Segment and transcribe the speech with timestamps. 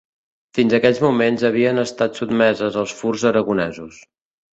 [0.59, 4.01] Fins aquells moments havien estat sotmeses als furs aragonesos.